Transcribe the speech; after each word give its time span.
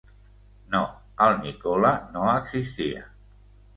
No, 0.75 0.79
el 1.27 1.37
Nicola, 1.43 1.91
no 2.15 2.25
existia. 2.39 3.05